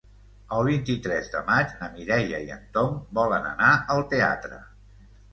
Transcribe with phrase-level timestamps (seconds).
[0.59, 4.59] El vint-i-tres de maig na Mireia i en Tom volen anar al teatre.